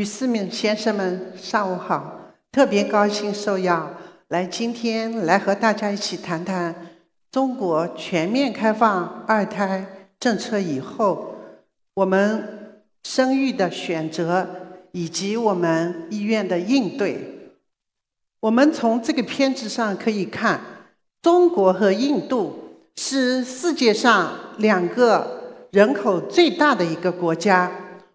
[0.00, 2.32] 女士们、先生们，上午好！
[2.50, 3.94] 特别高兴受邀
[4.28, 6.74] 来今天来和大家一起谈谈
[7.30, 9.84] 中国全面开放二胎
[10.18, 11.34] 政策以后，
[11.92, 14.48] 我们生育的选择
[14.92, 17.52] 以及我们医院的应对。
[18.40, 20.62] 我们从这个片子上可以看，
[21.20, 22.58] 中国和印度
[22.96, 27.70] 是世界上两个人口最大的一个国家。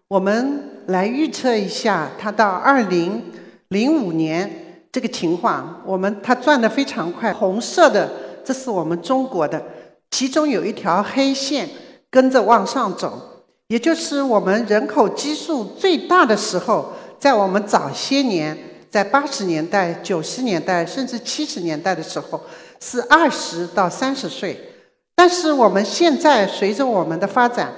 [0.08, 3.22] 我们来预测一下，它到二零
[3.68, 7.32] 零五年这个情况，我们它转得非常快。
[7.32, 8.10] 红色的，
[8.44, 9.62] 这是我们中国的，
[10.10, 11.68] 其中有一条黑线
[12.10, 18.56] 跟着往上走，也就是我们人口基数最大的时候，在我们早些年，
[18.88, 22.40] 在八十年代、九十年代甚至七十年代的时候，
[22.80, 24.72] 是二十到三十岁。
[25.16, 27.72] 但是我们现在随着我们的发展，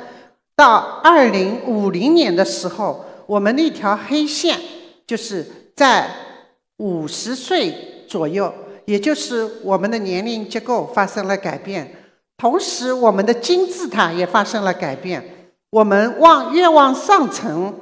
[0.55, 4.59] 到二零五零年的时候，我们那条黑线
[5.07, 6.11] 就是在
[6.79, 8.53] 五十岁左右，
[8.87, 11.95] 也就是我们的年龄结构发生了改变，
[12.39, 15.53] 同时我们的金字塔也发生了改变。
[15.71, 17.75] 我们往越往上层，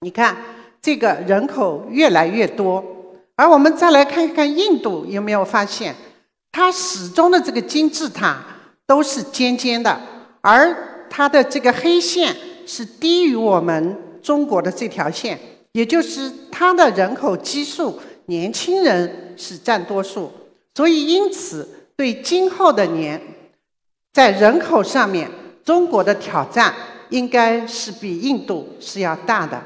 [0.00, 0.36] 你看
[0.82, 2.84] 这个人口越来越多，
[3.36, 5.94] 而我们再来看看印度，有没有发现
[6.52, 8.44] 它始终的这个金字塔
[8.86, 9.98] 都是尖尖的，
[10.42, 10.90] 而。
[11.16, 12.34] 它的这个黑线
[12.66, 15.38] 是低于我们中国的这条线，
[15.72, 20.32] 也就是它的人口基数，年轻人是占多数，
[20.74, 23.20] 所以因此对今后的年，
[24.14, 25.30] 在人口上面，
[25.62, 26.74] 中国的挑战
[27.10, 29.62] 应该是比印度是要大的。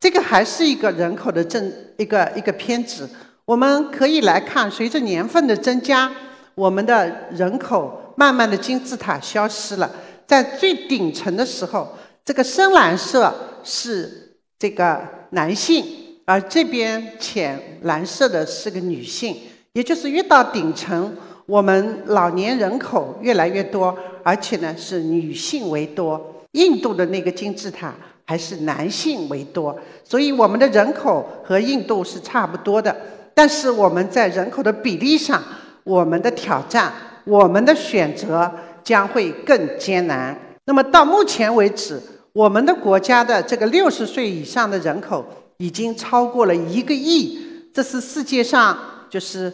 [0.00, 3.06] 这个还是一个人口的正一个一个偏执，
[3.44, 6.10] 我们可以来看，随着年份的增加，
[6.54, 9.90] 我们的人口慢慢的金字塔消失了。
[10.26, 11.86] 在最顶层的时候，
[12.24, 13.32] 这个深蓝色
[13.62, 15.00] 是这个
[15.30, 15.84] 男性，
[16.24, 19.36] 而这边浅蓝色的是个女性。
[19.72, 26.44] 也就是越到顶层，我们老年人口越来越多，而且呢是女性为多。
[26.52, 32.94] 印度的那个金字塔还是男性为多，所以我们的人口和印度是差不多的。
[33.34, 35.42] 但是我们在人口的比例上，
[35.84, 36.92] 我们的挑战，
[37.24, 38.50] 我们的选择。
[38.84, 40.36] 将会更艰难。
[40.64, 45.24] 那么到目前为止，我们的国家的这个六十岁以上的人口
[45.58, 47.38] 已经超过了一个亿，
[47.72, 48.78] 这是世界上
[49.10, 49.52] 就是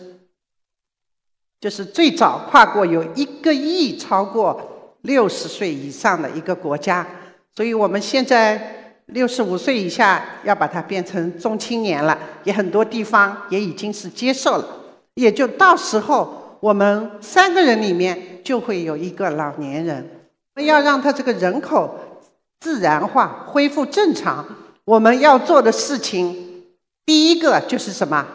[1.61, 7.07] 就是最早跨过有一个亿超过六十岁以上的一个国家。
[7.57, 14.67] 所以我们现在六十五岁以下要把它变成中青年了，也很多地方也已经是接受了，
[15.15, 16.45] 也就到时候。
[16.61, 20.05] 我们三个人里面就会有一个老年人，
[20.57, 21.97] 要让他这个人口
[22.61, 24.45] 自然化、恢复正常。
[24.85, 26.65] 我们要做的事情，
[27.05, 28.27] 第一个就是什么？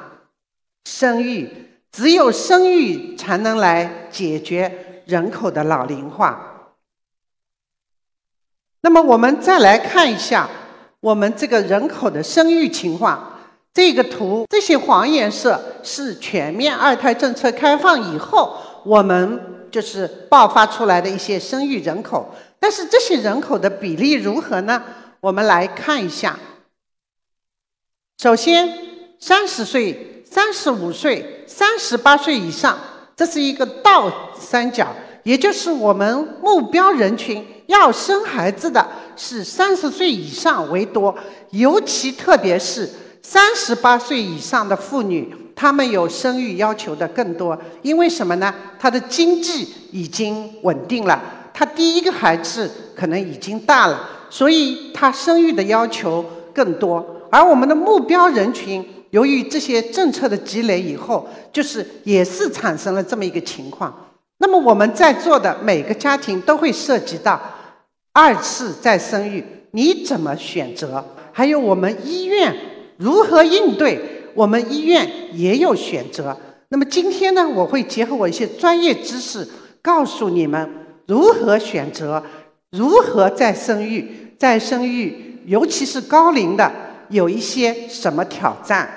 [0.86, 1.50] 生育，
[1.92, 6.74] 只有生育才能来解决人口的老龄化。
[8.82, 10.50] 那么我们再来看一下
[11.00, 13.30] 我们这个人口的生育情况。
[13.74, 18.56] 这个图，这些黄颜色是全面二胎政策开放以后，
[18.86, 22.30] 我们就是爆发出来的一些生育人口。
[22.64, 24.82] 但是这些人口的比例如何呢？
[25.20, 26.40] 我们来看一下。
[28.18, 28.74] 首先，
[29.20, 32.80] 三十岁、三十五岁、三十八岁以上，
[33.18, 34.10] 这是一个倒
[34.40, 38.88] 三角，也就是我们目标人群要生孩子的
[39.18, 41.14] 是三十岁以上为多，
[41.50, 42.90] 尤其特别是。
[43.22, 48.56] 三十八岁以上的妇女，她们有生育要求的更多，因为什么呢？
[48.80, 51.22] 她的经济已经稳定了，
[51.54, 57.06] 他第一个孩子可能已经大了，所以他生育的要求更多。
[57.30, 63.94] 而我们的目标人群，由于这些政策的积累以后，就是也是产生了这么一个情况。
[64.40, 67.40] 那么我们在座的每个家庭都会涉及到
[68.12, 71.04] 二次再生育，你怎么选择？
[71.32, 72.54] 还有我们医院。
[72.98, 74.00] 如何应对？
[74.36, 76.38] 我们医院也有选择。
[76.70, 79.48] 那么今天呢，我会结合我一些专业知识，
[79.82, 80.70] 告诉你们
[81.08, 82.24] 如何选择，
[82.72, 86.72] 如何再生育，再生育，尤其是高龄的，
[87.10, 88.90] 有一些什么挑战？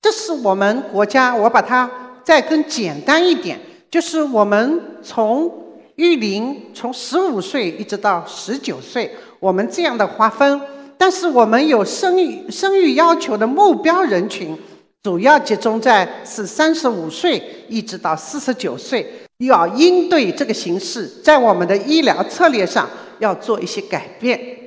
[0.00, 1.90] 这是我们国家，我把它
[2.22, 3.58] 再更简单一点，
[3.90, 5.50] 就是我们从
[5.96, 10.60] 育龄从十五岁一直到十九岁，我们这样的划分。
[10.98, 14.56] 但是我们有生育生育要求的目标人群，
[15.02, 19.12] 主要集中在是三十五岁一直到四十九岁，
[19.46, 24.58] 要应对这个形势，在我们的医疗策略上要做一些改变。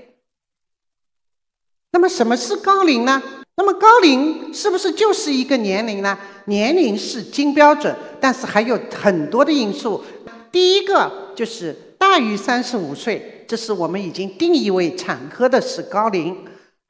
[1.92, 3.22] 那么什么是高龄呢？
[3.58, 6.18] 那么高龄是不是就是一个年龄呢？
[6.46, 10.04] 年龄是金标准，但是还有很多的因素。
[10.52, 16.36] 第一个就是大于三十五岁，这是我们已经定义为产科的是高龄。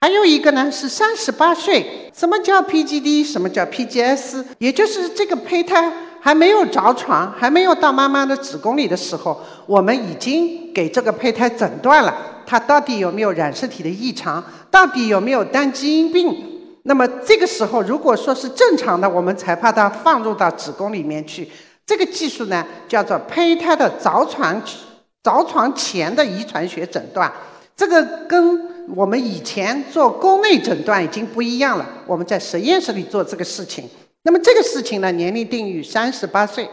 [0.01, 2.11] 还有一个呢是三十八岁。
[2.13, 3.23] 什么叫 PGD？
[3.23, 4.43] 什么叫 PGS？
[4.57, 5.91] 也就是这个胚胎
[6.25, 12.11] 还没有着床，还没有到妈妈的子宫里的时候，我们已经给这个胚胎诊断了，
[12.47, 16.35] 它到底有没有染色体的异常，到底有没有单基因病。
[16.81, 21.47] 那么这个时候，如果说是正常的，我们才把它放入到子宫里面去。
[21.85, 24.59] 这个技术呢，叫做胚胎的着床
[25.21, 27.31] 着床前的遗传学诊断。
[27.77, 28.59] 这个跟
[28.95, 31.85] 我们以前做宫内诊断已经不一样了。
[32.07, 33.87] 我们在实验室里做这个事情。
[34.25, 36.67] 那么这个事情呢，年龄定于三十八岁。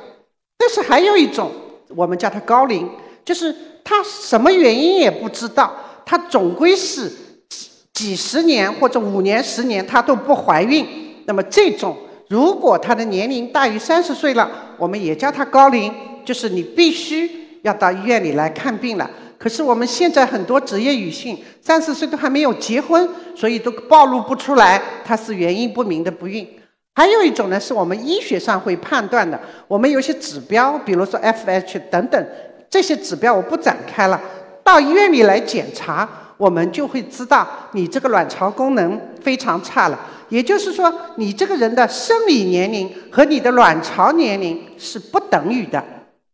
[0.58, 1.52] 但是还有一种，
[1.94, 2.88] 我们叫它高龄，
[3.24, 3.54] 就是
[3.84, 5.72] 他什么原因也不知道，
[6.04, 7.08] 他总归是。
[7.48, 10.84] 几几十年或者五年、十年，她都不怀孕。
[11.26, 11.96] 那么这种，
[12.28, 15.92] 如果她的年龄大于三十岁了，我们也叫她高龄，
[16.24, 17.30] 就是你必须
[17.62, 19.08] 要到医院里来看病了。
[19.38, 26.48] 可是我们现在很多职业女性三十岁都还没有结婚，所以都暴露不出来她是原因不明的不孕。
[26.94, 32.26] 还有一种呢，是我们医学上会判断的，我们有些指标，比如说 FH 等等
[32.68, 34.20] 这些指标，我不展开了，
[34.62, 36.08] 到医院里来检查。
[36.38, 39.98] 我们就会知道你这个卵巢功能非常差了，
[40.28, 45.82] 也就是说，你这个人的生理年龄和你的卵巢年龄是不等于的。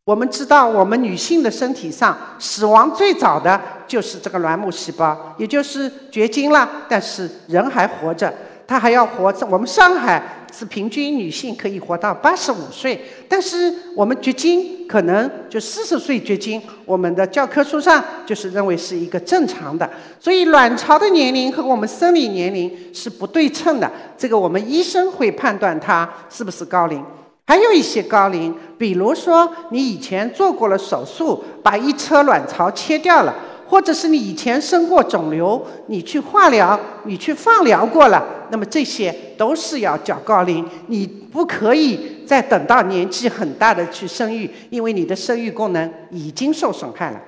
[0.05, 8.33] 我们知道，我们女性的身体上死亡最早的就是这个卵母细胞，也就是绝经了，但是人还活着。
[8.67, 9.47] 她还要活着。
[9.47, 10.23] 我们上海
[10.53, 16.61] 是平均女性可以活到八十五岁，但是我们绝经可能就四十岁绝经。
[16.85, 23.91] 我们的教科书上就是认为是一个正常的，所以卵巢的年龄和我们生理年龄是不对称的。
[24.17, 27.05] 这个我们医生会判断她是不是高龄。
[27.47, 33.35] 还有一些高龄，比如说你以前做过了手术，把一车卵巢切掉了。
[33.69, 40.65] 或者是你以前生过肿瘤，你去化疗，你去放疗过了，那么这些都是要缴高龄。
[40.87, 47.21] 你不可以再等到年纪很大的去生育，因为你的生育功能已经受损害了。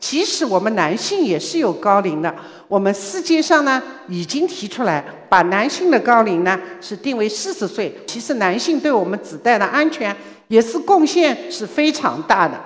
[0.00, 2.34] 其实我们男性也是有高龄的，
[2.66, 7.96] 我们世界上呢已经提出来，把男性的高龄呢是定为四十岁。
[8.04, 10.14] 其实男性对我们子代的安全
[10.48, 12.60] 也是贡献是非常大的。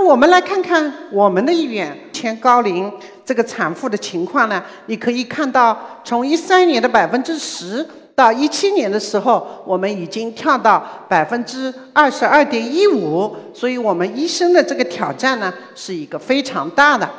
[0.00, 2.88] 那我们来看看我们的医院前高龄
[3.24, 4.62] 这个产妇的情况呢？
[4.86, 7.84] 你可以看到，从一三年的百分之十
[8.14, 13.34] 到一七年的时候，我们已经跳到百分之二十二点一五。
[13.52, 17.10] 所以我们医生的这个挑战呢，是一个非常大的。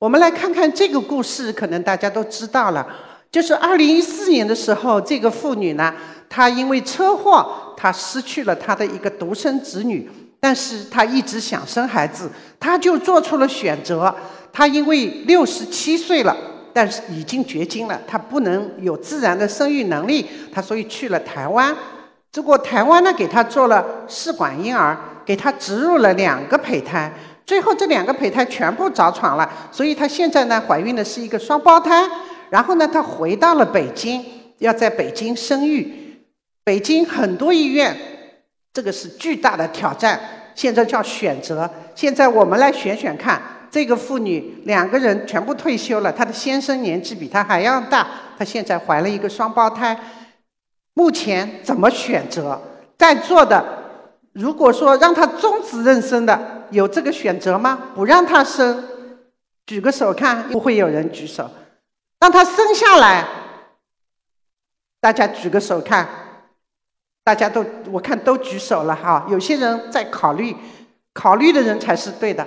[0.00, 2.84] 我们来看看这个故事，可能大家都知道了，
[3.30, 5.94] 就是二零一四年的时候，这个妇女呢，
[6.28, 7.46] 她因为车祸，
[7.76, 10.10] 她失去了她的一个独生子女。
[10.44, 12.30] 但是她一直想生孩子，
[12.60, 14.14] 她就做出了选择。
[14.52, 16.36] 她因为六十七岁了，
[16.70, 21.74] 但是已经绝经了，她不能有自然的生育能力，她所以去了台湾。
[22.30, 27.10] 结果台湾呢，给她做了试管婴儿，给她植入了两个胚胎，
[27.46, 32.06] 最后这两个胚胎全部着床了，所以她现在呢，怀孕的是一个双胞胎。
[32.50, 34.22] 然后呢，她回到了北京，
[34.58, 36.20] 要在北京生育。
[36.64, 37.96] 北京很多医院。
[38.74, 40.20] 这个是巨大的挑战，
[40.56, 41.70] 现在叫选择。
[41.94, 43.40] 现在我们来选选看，
[43.70, 48.04] 这个妇女两个人全部退休了，她的先生年纪比她还要大，
[48.36, 49.96] 她现在怀了一个双胞胎。
[50.94, 52.60] 目前怎么选择？
[52.98, 53.64] 在座的，
[54.32, 57.90] 如果说让她终止妊娠的，有这个选择吗？
[57.94, 58.84] 不让她生，
[59.66, 61.48] 举个手看，不会有人举手。
[62.18, 63.24] 让她生下来，
[65.00, 66.23] 大家举个手看。
[67.24, 70.54] 大家都我看都举手了哈，有些人在考虑，
[71.12, 72.46] 考虑的人才是对的。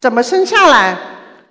[0.00, 0.96] 怎么生下来？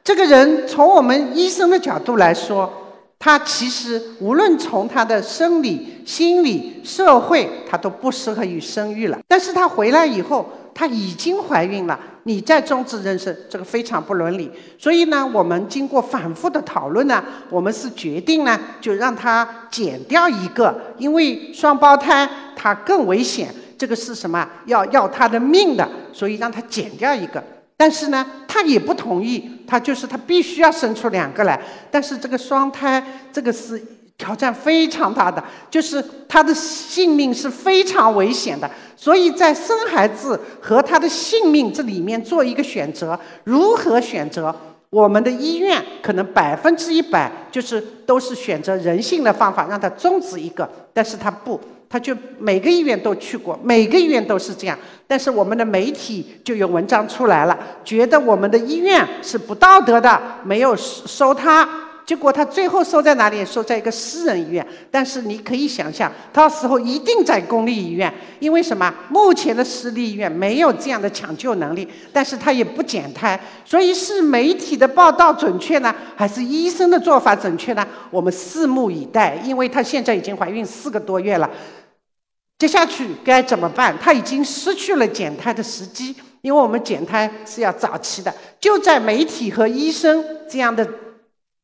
[0.03, 2.72] 这个人从我们医生的角度来说，
[3.19, 9.19] 他其实无论从他的生理、心理、社会，他都不适合于生育了。
[9.27, 10.50] 但是他回来以后。
[10.72, 14.51] 她已经怀孕了，你再终止妊娠，这个非常不伦理。
[14.77, 24.48] 所以呢，我们经过反复的讨论呢，我们是决定呢，就让她减掉一个，因为双胞胎它更危险，这个是什么？
[24.67, 27.43] 要要她的命的，所以让她减掉一个。
[27.75, 31.59] 但是呢，她也不同意，她就是她必须要生出两个来。
[31.89, 33.83] 但是这个双胎，这个是。
[34.19, 44.53] 挑战非常大的，就是他的性命是非常危险的，所以在生孩子和他的性命这里面做一个选择，如何选择？
[44.89, 61.69] 我们的医院可能百分之一百就是都是选择人性的方法让他终止一个，但是他不，他就每个医院都去过，每个医院都是这样，但是我们的媒体就有文章出来了，觉得我们的医院是不道德的，没有收他。
[62.10, 63.46] 结果他最后收在哪里？
[63.46, 64.66] 收在一个私人医院。
[64.89, 68.92] 但是你可以想象，到时候一定在公立医院，因为什么？
[69.10, 73.39] 目前的私立医院没有这样的抢救能力，但是他也不减胎。
[73.63, 77.88] 所以是媒体的报道准确呢，还是医生的做法准确呢？
[78.10, 79.36] 我们拭目以待。
[79.46, 81.48] 因为她现在已经怀孕四个多月了，
[82.58, 83.96] 接下去该怎么办？
[84.00, 88.34] 她已经失去了减胎的时机，因为我们减胎是要早期的。
[88.60, 90.89] 就在媒体和医生这样的。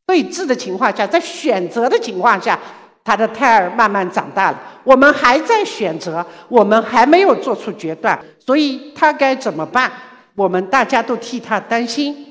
[0.07, 2.59] 对峙的情况下，在选择的情况下，
[3.03, 4.59] 他的胎儿慢慢长大了。
[4.83, 9.91] 我们还在选择，我们还没有做出决断，所以他该怎么办？
[10.35, 12.24] 我们大家都替他担心。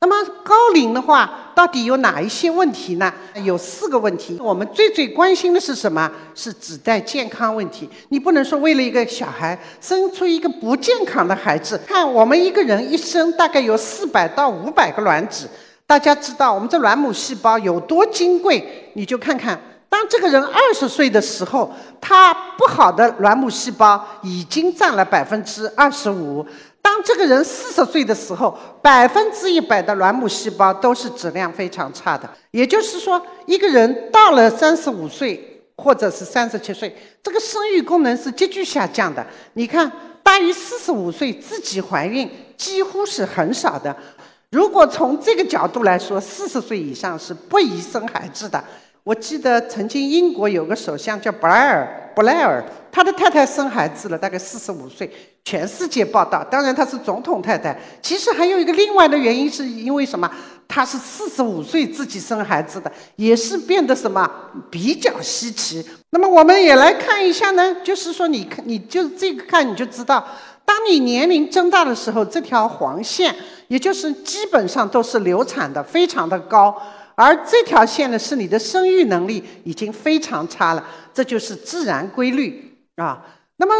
[0.00, 0.14] 那么
[0.44, 3.12] 高龄的话，到底有哪一些问题呢？
[3.42, 4.38] 有四个问题。
[4.40, 6.08] 我们最最关心的是什么？
[6.36, 7.90] 是子代健康问题。
[8.10, 11.76] 你不能说为了一个小孩生出一个不健康的孩子。
[11.84, 15.50] 看我们一个人一生大概有四百到五百个卵子。
[15.88, 18.90] 大家知道我们这卵母细胞有多金贵？
[18.92, 26.44] 你就看看，当这个人二十岁的时候，他不好的卵母细胞已经占了百分之二十五；
[26.82, 32.28] 当这个人四十岁的时候，百分之一百的卵母细胞都是质量非常差的。
[32.50, 39.26] 也就是说，一个人到了三十五岁或者是三十七岁，这个生育功能是急剧下降的。
[39.54, 39.90] 你看，
[40.22, 43.96] 大于四十五岁自己怀孕几乎是很少的。
[44.50, 48.62] 如果从这个角度来说，四十岁以上是不宜生孩子的。
[49.04, 55.10] 我记得曾经英国有个首相叫布莱尔，布莱尔他的太太生孩子了，大概四十五岁，
[55.44, 56.42] 全世界报道。
[56.44, 57.78] 当然他是总统太太。
[58.00, 60.30] 其实还有一个另外的原因，是因为什么？
[60.66, 64.30] 他是四十五岁自己生孩子的，也是变得什么
[64.70, 65.84] 比较稀奇。
[66.10, 70.26] 那么我们也来看一下呢，就是说你看，你就这个看你就知道。
[70.68, 73.34] 当你年龄增大的时候，这条黄线，
[73.68, 76.76] 也就是基本上都是流产的，非常的高。
[77.14, 80.84] 而这条线呢，是你的生育能力已经非常差了，
[81.14, 83.24] 这就是自然规律啊。
[83.56, 83.74] 那么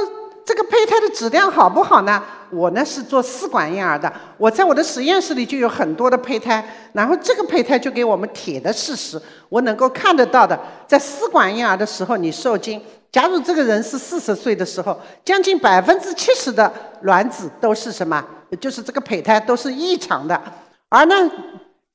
[0.46, 2.24] 这个胚胎的质量好不好呢？
[2.50, 6.64] 我呢是做试管婴儿的，我在我的实验室里就有很多的胚胎，
[6.94, 12.80] 然后这个胚胎就给我们铁的事实，我能够看得到的，在试管婴儿的时候你受精。
[13.10, 16.70] 假如这个人是四十岁的时候，将近百分之七十的
[17.02, 18.22] 卵子都是什么？
[18.60, 20.40] 就是这个胚胎都是异常的，
[20.88, 21.30] 而呢，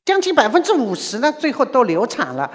[0.03, 2.49] 将近百分之五十呢，最后都流产了。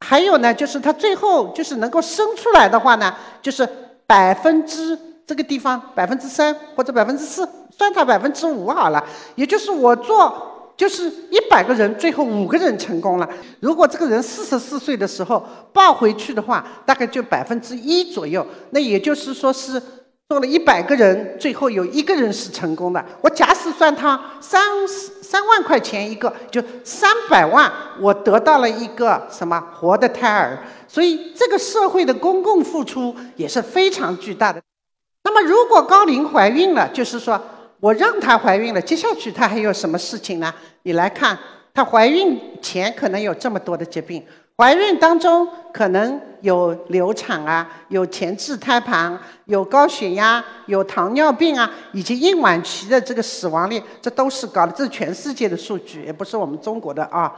[0.00, 3.66] 还有呢，就是他最后就是能够生出来的话呢，就是
[4.06, 9.02] 百分之这个地方百分之三或者百分之四，算他百分之五好了。
[9.34, 10.50] 也就是我做。
[10.76, 13.28] 就是一百个人，最后五个人成功了。
[13.60, 18.44] 如果这个人四十四岁的时候抱回去的话，大概就百分之一左右。
[18.70, 19.80] 那也就是说是
[20.28, 23.04] 做了一百个人，最后有一个人是成功的。
[23.20, 30.58] 我假使算他三三万块钱一个，就三百万，我得到了一个什么活的胎儿。
[30.88, 34.60] 所以这个社会的公共付出也是非常巨大的。
[35.22, 37.40] 那么如果高龄怀孕了，就是说。
[37.84, 40.50] 我让她怀孕了，接下去她还有什么事情呢？
[40.84, 41.38] 你来看，
[41.74, 44.24] 她怀孕前可能有这么多的疾病，
[44.56, 57.30] 怀孕当中可能有流产啊，有前置胎盘，有高血压，有糖尿病啊，以及孕晚期的这个死亡率，这都是高的，这是全世界的数据，也不是我们中国的啊。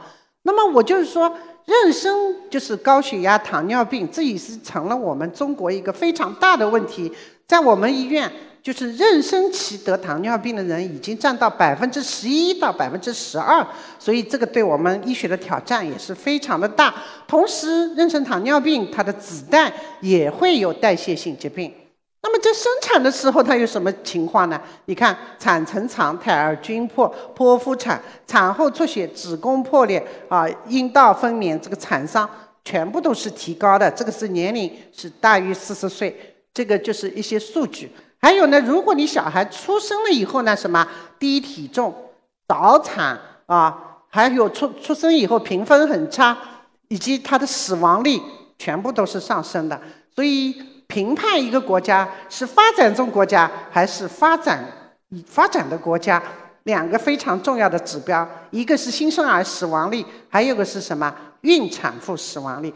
[0.43, 1.29] 那么我就是说，
[1.65, 7.11] 妊娠就是高血压、糖尿病，这也是成了我们中国一个非常大的问题，
[7.45, 8.31] 在我们医院。
[8.67, 13.65] 就是妊娠期得糖尿病的人已经占到百分之十一到百分之十二，
[13.97, 16.93] 所以这个对我们医学的挑战也是非常的大。
[17.25, 19.71] 同时，妊娠糖尿病它的子代
[20.01, 21.73] 也会有代谢性疾病。
[22.21, 24.61] 那么在生产的时候，它有什么情况呢？
[24.83, 32.29] 你看，产程长、胎儿均破、剖腹产、产后出血、子宫破裂啊、阴道分娩，这个产伤
[32.65, 33.89] 全部都是提高的。
[33.89, 37.89] 这个是年龄是大于四十岁，这个就是一些数据。
[38.27, 40.85] 还有呢，如果你小孩出生了以后呢，什么
[41.17, 41.95] 低体重、
[42.45, 46.37] 早产啊，还有出出生以后评分很差，
[46.89, 48.19] 以及他的死亡率
[48.59, 49.79] 全部都是上升的。
[50.13, 50.53] 所以
[50.87, 54.61] 评判一个国家是发展中国家还是发展
[55.25, 56.21] 发展的国家，
[56.63, 62.73] 两个非常重要的指标，一个是新生儿死亡率，还有个是什么孕产妇死亡率。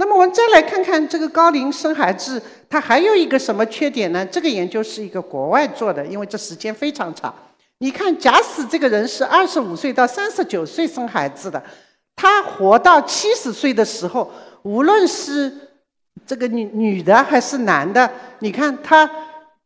[0.00, 4.24] 那么我们再来看看这个高龄生孩子，它还有一个什么缺点呢？
[4.24, 7.32] 这个研究是一个国外做的，因为这时间非常长。
[7.80, 11.62] 你看，假使这个人是二十五岁到三十九岁生孩子的，
[12.16, 14.30] 他活到七十岁的时候，
[14.62, 15.52] 无论是
[16.26, 19.08] 这个女女的还是男的，你看他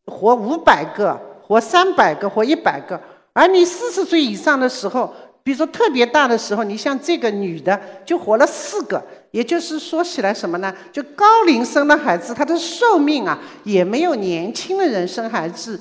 [0.06, 3.00] 活五百个、活三百个、活一百个，
[3.32, 5.14] 而你四十岁以上的时候，
[5.44, 9.00] 比如说特别大的时候，你像这个女的就活了四个，
[9.34, 10.72] 也就是说起来什么呢？
[10.92, 15.80] 就高龄生的孩子，他的寿命啊，也没有年轻的人生孩子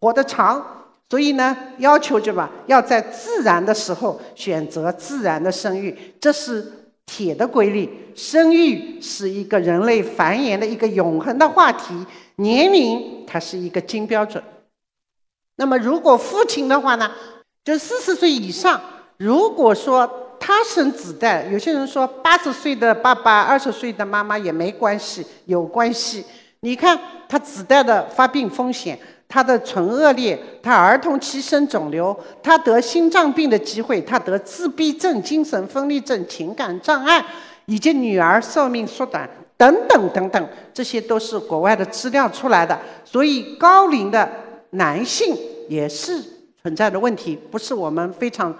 [0.00, 0.86] 活得长。
[1.10, 6.72] 所以呢，要求就吧，要在自然的时候选择自然的生育，这是
[7.04, 8.12] 铁的规律。
[8.16, 11.94] 生育是一个人类繁衍的一个永恒的话题，
[12.36, 14.42] 年龄它是一个金标准。
[15.56, 17.10] 那么，如果父亲的话呢，
[17.62, 18.80] 就四十岁以上，
[19.18, 26.24] 如果说他生子代，有些人说八十岁的爸爸、二十岁的妈妈也没关系，有关系。
[26.60, 28.98] 你看他子代的发病风险。
[29.32, 37.24] 他的唇腭裂，他儿童期生肿瘤，他得心脏病的机会，他得自闭症、精神分裂症、情感障碍，
[37.66, 42.76] 以及女儿寿命缩短等等等等，这些都是国外的资料出来的。
[43.04, 44.28] 所以高龄的
[44.70, 45.36] 男性
[45.68, 46.20] 也是
[46.60, 48.52] 存在的问题，不是我们非常。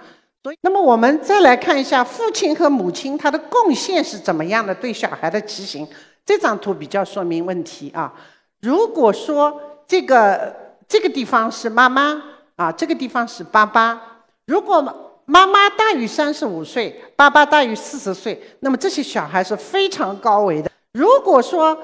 [0.43, 5.87] 所以，那么我们再来看一下父亲和母亲他的贡献是怎么样的，对小孩的畸形。
[6.25, 8.13] 这张图比较说明问题啊。
[8.61, 10.59] 如果说这个。
[10.91, 12.21] 这个地方是妈妈
[12.57, 14.25] 啊，这个地方是爸爸。
[14.45, 14.81] 如果
[15.23, 20.69] 妈妈大于三十五岁，爸爸大于四十岁，那么这些小孩是非常高危的。
[20.91, 21.77] 如果说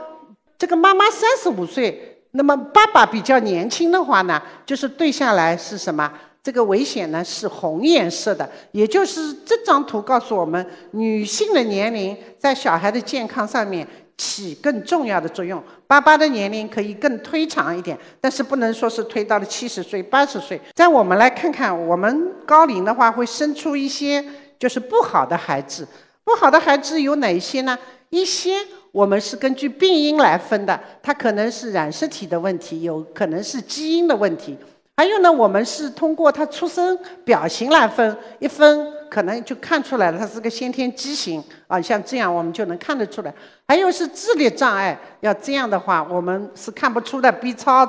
[0.58, 6.12] 这个妈妈三十五岁，那么爸爸比较年轻的话呢，就是对下来是什么？
[6.48, 13.86] 这个危险呢是红颜色的，也就是这张图告诉我们，女性的年龄在小孩的健康上面。
[14.18, 15.64] 起更重要的作用。
[15.86, 20.60] 爸爸的年龄可以更推长一点，但是不能说是推到了七十岁、八十岁。
[20.74, 24.26] 在我们来看看，我们高龄的话会生出一些
[24.58, 25.88] 就是不好的孩子。
[26.24, 27.78] 不好的孩子有哪些呢？
[28.10, 28.56] 一些
[28.92, 34.58] 我们是根据病因来分的，它可能是染色体的问题，有可能是基因的问题。
[34.98, 43.32] 还有呢，我们是通过他出生表型来分，一分可能就看出来了，他是个先天畸形啊，像这样我们就能看得出来。
[43.68, 47.88] 还有是智力障碍，要这样的话我们是看不出的，B 超、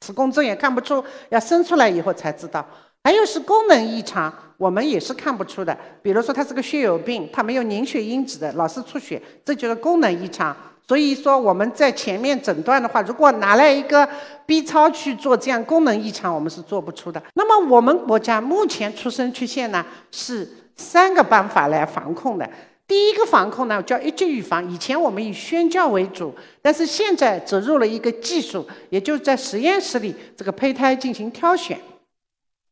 [0.00, 2.66] 磁共振也看不出，要生出来以后才知道。
[3.02, 10.56] 还有是功能异常，我们也是看不出的，比如说他是个血友病，他没有凝血因子的，老是出血，这就是功能异常。
[10.86, 14.06] 所以说我们在前面诊断的话，如果拿来一个
[14.44, 17.22] B 超去做这样功能异常，我们是做不出的。
[17.34, 22.46] 那么我们国家目前出生缺陷呢，是三个办法来防控的。
[22.86, 31.80] 第一个防控呢叫一级预防，以前我们以宣教为主，但是现在植入了一个技术，也就是在实验室里这个胚胎进行挑选。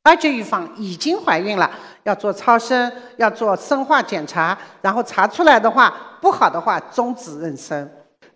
[0.02, 1.70] 二级预防已经怀孕了，
[2.02, 7.88] 要做超声，要做生化检查，然后查出来的话不好的话终止妊娠。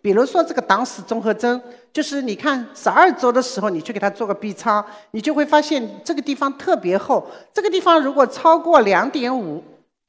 [0.07, 1.61] 比如说这个党史综合征，
[1.93, 7.27] 就是你看十二周的时候，你去给他做个 B 超，你就会发现这个地方特别厚。
[7.53, 9.61] 这个地方如果超过两点五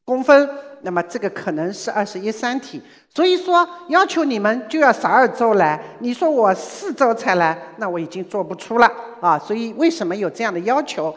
[0.06, 0.48] 公分，
[0.84, 2.80] 那么这个可能是二十一三体。
[3.10, 5.84] 所以说要求你们就要十二周来。
[5.98, 8.88] 你说我四周才来，那我已经做不出了
[9.20, 9.40] 啊。
[9.40, 11.12] 所以为什么有这样的要求？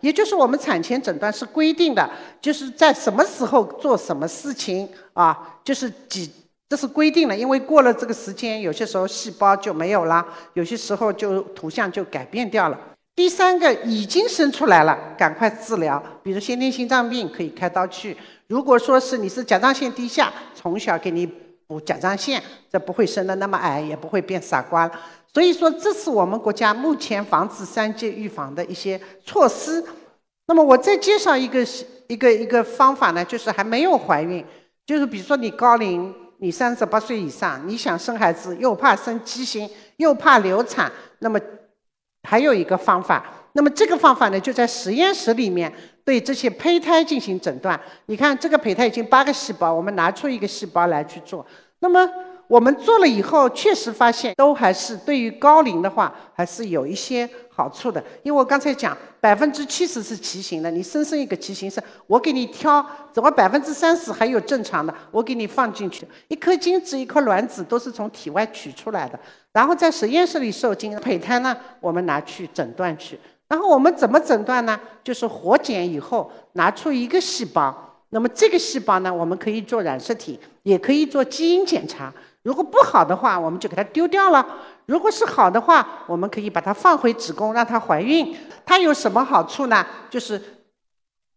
[0.00, 6.28] 也就是我们产前诊断是规定的，就是在什么时候做什么事情啊，就是几。
[6.68, 12.78] 这是规定了，因为过了这个时间，有些时候细胞就没有了，有些时候就图像就改变掉了。
[13.14, 18.16] 第三个已经生出来了，赶快治疗，比如先天心脏病可以开刀去。
[18.48, 21.24] 如果说是你是甲状腺低下，从小给你
[21.68, 24.90] 补甲状腺，这不会生的那么矮，也不会变傻瓜。
[25.32, 29.84] 所以说，这是我们国家目前防止三阶预防的一些措施。
[30.46, 31.64] 那么我再介绍一个
[32.08, 34.44] 一个一个方法呢，就是还没有怀孕，
[34.84, 36.12] 就是比如说你高龄。
[36.44, 41.40] 你三十八岁以上，你想生孩子又怕生畸形，又怕流产，那么
[42.24, 43.24] 还有一个方法。
[43.54, 45.72] 那么这个方法呢，就在实验室里面
[46.04, 47.80] 对这些胚胎进行诊断。
[48.06, 51.46] 你看这个胚胎已经八个细胞，我们拿出一个细胞来去做。
[51.78, 52.06] 那么
[52.46, 58.02] 我们做了以后，确实发现都还是对于高龄的话，还是有一些好处的。
[58.22, 69.18] 因为我刚才讲，百分之七十是畸形的，你生生一个畸形是，我给你挑，怎么百分之三十还有正常的，我给你放进去，一颗精子一颗卵子都是从体外取出来的，
[69.52, 73.18] 然后在实验室里受精，胚胎呢，我们拿去诊断去。
[73.48, 74.78] 然后我们怎么诊断呢？
[75.02, 82.12] 就是活检以后拿出一个细胞，那么这个细胞呢，我们可以做染色体，也可以做基因检查。
[82.44, 84.44] 如果不好的话，我们就给它丢掉了；
[84.86, 88.36] 如果是好的话，我们可以把它放回子宫，让它怀孕。
[88.66, 89.84] 它有什么好处呢？
[90.10, 90.40] 就是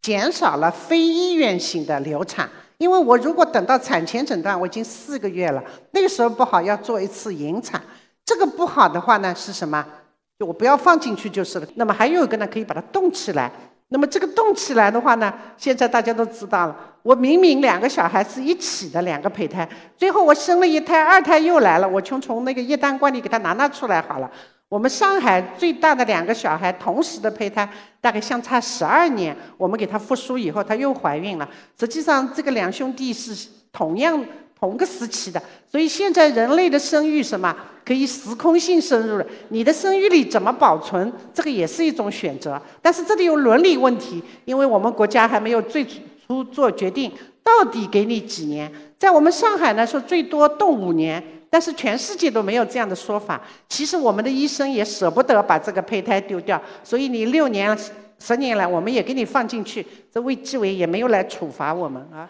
[0.01, 2.49] 减少了非医院性的流产。
[2.77, 7.81] 因为我如果等到产前诊断，我已经四个月了，那个时候不好要做一次引产。
[8.25, 9.83] 这个不好的话呢，是什么？
[10.37, 11.67] 就我不要放进去就是了。
[11.75, 13.51] 那么还有一个呢，可以把它冻起来。
[13.89, 16.75] 那么这个动起来的话呢，现在大家都知道了。
[17.03, 24.29] 我明明两个小孩是一起的两个胚胎，最后我生了一胎，二胎又来了，我就从那个液氮罐里给它拿拿出来好了。
[24.67, 27.69] 我们上海最大的两个小孩同时的胚胎，
[28.01, 31.49] 大概相差十二年，我们给他复苏以后，她又怀孕了。
[31.79, 34.21] 实际上这个两兄弟是同样。
[34.59, 35.41] 同个时期的，
[35.71, 39.25] 所以现在人类的生育什么可以时空性深入了？
[39.49, 41.11] 你的生育力怎么保存？
[41.33, 45.85] 这个也是一种选择，但是这里有伦理问题，因为我们国家还没有最
[46.27, 47.11] 初做决定，
[47.43, 48.71] 到底给你几年？
[48.97, 53.39] 在我们上海呢，说最多冻五年，但是全世界都没有这样的说法。
[53.69, 57.77] 其实我们的医生也舍不得把这个胚胎丢掉，所以你六年、
[58.17, 62.27] 十年来，我们也给你放进去，这卫计委也没有来处罚我们啊。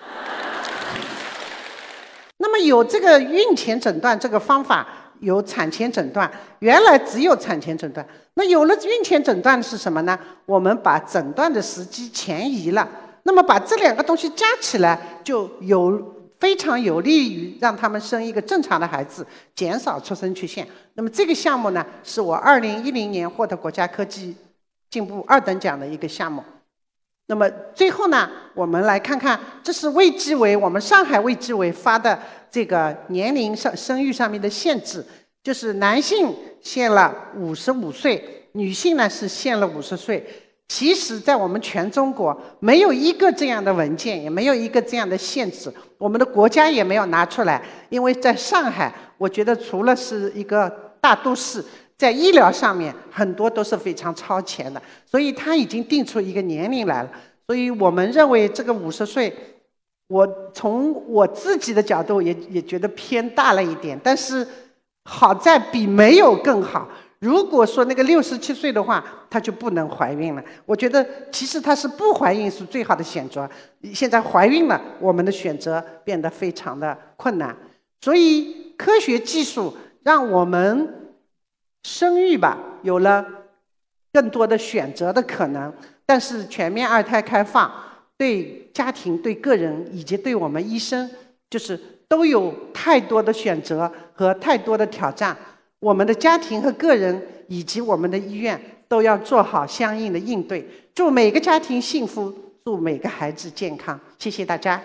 [2.48, 4.88] 那么有这个孕前诊断这个方法，
[5.20, 6.32] 有产前诊断。
[6.60, 10.18] 原来只有产前诊断，那有了孕前诊断是什么呢？
[10.46, 12.88] 我们把诊断的时机前移了。
[13.24, 20.66] 那么把这两个东西加起来，就有非常有利于让他们生一个正常的孩子，减少出生缺陷。
[20.94, 24.34] 那么这个项目呢，是我二零一零年获得国家科技
[24.90, 26.42] 进步二等奖的一个项目。
[27.30, 32.18] 那么最后呢，我们来看看，这是卫计委我们上海卫计委发的
[32.50, 35.06] 这个年龄上生育上面的限制，
[35.44, 40.26] 就是男性限了五十五岁，女性呢是限了五十岁。
[40.70, 47.62] 其实，在我们全中国没有一个这样的文件，也没有一个这样的限制，我们的国家也没有拿出来。
[47.90, 50.70] 因为在上海，我觉得除了是一个
[51.02, 51.64] 大都市。
[51.98, 57.10] 在医疗上面，很多都是非常超前的，所以他已经定出一个年龄来了。
[57.48, 59.34] 所以我们认为这个五十岁，
[60.08, 64.00] 我从我自己的角度也也觉得偏大了一点。
[64.04, 64.48] 但是
[65.06, 66.88] 好在比没有更好。
[67.18, 70.44] 如果说那个六十七岁的话，她就不能怀孕了。
[70.68, 73.50] 我觉得其实她是不怀孕是最好的选择。
[73.92, 77.58] 现在怀孕了，我们的选择变得非常的困难。
[78.02, 80.94] 所以科学技术让我们。
[81.84, 83.26] 生育吧，有了
[84.14, 85.74] 更多的选择的可能，
[86.06, 87.72] 但是全面二胎开放
[88.18, 91.10] 对家庭、对个人以及对我们医生，
[91.50, 95.36] 就是都有太多的选择和太多的挑战。
[95.80, 100.68] 我们的家庭和个人以及我们的医院都要做好相应的应对。
[100.96, 102.34] 祝每个家庭幸福，
[102.66, 104.00] 祝每个孩子健康。
[104.18, 104.82] 谢谢大家。